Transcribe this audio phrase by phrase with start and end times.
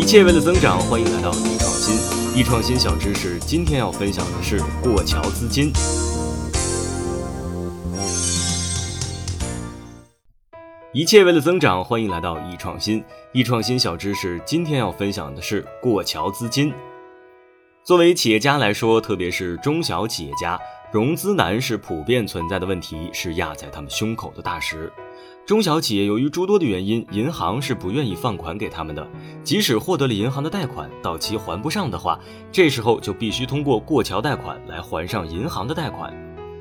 [0.00, 1.94] 一切为了增长，欢迎来到易创新。
[2.34, 5.70] 易创新小知识，今天要分享的是过桥资金。
[10.94, 13.04] 一切为了增长，欢迎来到易创新。
[13.32, 16.72] 易创新小知识，今天要分享的是过桥资金。
[17.84, 20.58] 作为企业家来说，特别是中小企业家，
[20.90, 24.90] 融资难是普遍存在的问题，是压在他们胸口的大石。
[25.46, 29.04] 中小企业由于诸多的原因，银行是不愿意放款给他们的。
[29.42, 32.20] 即使获得了银行的贷款，到期还不上的话，
[32.52, 36.14] 这时候就必须通过过桥贷款来还上银行的贷款。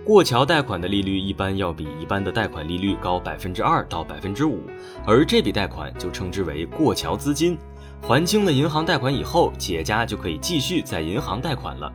[0.04, 4.62] 过桥贷款的利率一般要比一般的贷款利率高百分之二到百分之五，
[5.06, 7.56] 而这笔贷款就称之为过桥资金。
[8.02, 11.92] 还清了银行贷款以后，企业家就可以继续在银行贷款了。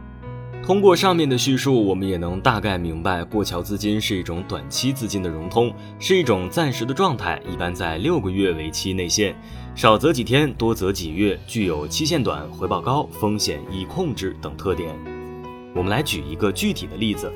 [0.67, 9.37] 通过上面的叙述，我们也能大概明白，过桥资金是一种短期资金的融通，是一种暂时的状态，一般在六个月为期内限，
[9.75, 14.89] 少则几天，多则几月，具有期限短、回报高、风险易控制等特点。
[15.75, 17.31] 我们来举一个具体的例子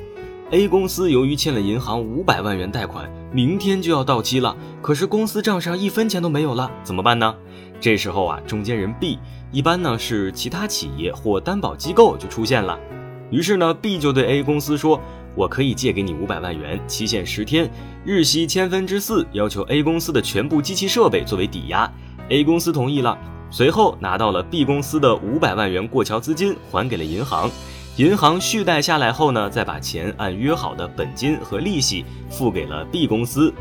[0.49, 7.35] ：A 公司由于欠了银行五百万元贷款，明天就要到期了，可是公司账上一分钱都没有了，怎么办呢？
[7.79, 9.19] 这时候啊，中间人 B
[9.51, 12.75] 一般呢是其他企业或担保机构就出现了。
[13.31, 14.99] 于是呢，B 就对 A 公司说
[15.35, 17.69] ：“我可以借给你五百万元，期限十天，
[18.03, 21.91] 日息千分之四，要求 A 公司的全部机器设备作为抵押。
[22.29, 23.17] ”A 公司同意了，
[23.49, 27.49] 随后拿到了 B 公司的五百万元过桥资金，还给了银行。
[27.97, 33.53] 银行续贷下来后呢，再把钱按约好的本金和利息付给了 B 公司。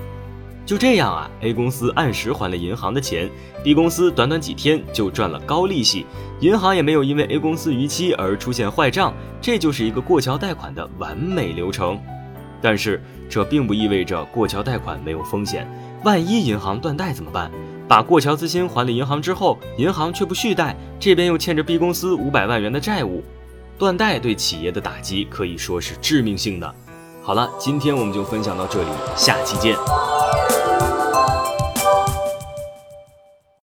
[0.69, 3.27] 就这样啊，A 公司按时还了银行的钱
[3.65, 6.05] ，B 公司短短几天就赚了高利息，
[6.41, 11.99] 银行也没有因为 A 公司逾期而出现坏账，这就是一个过桥贷款的完美流程。
[12.61, 15.67] 但是这并不意味着过桥贷款没有风险，
[16.05, 17.51] 万一银行断贷怎么办？
[17.89, 23.25] 把过桥资金还了银行之后，银行却不续贷，这边又欠着 B 公司五百万元的债务，
[23.79, 26.75] 断贷对企业的打击可以说是致命性的。
[27.23, 29.75] 好了，今天我们就分享到这里，下期见。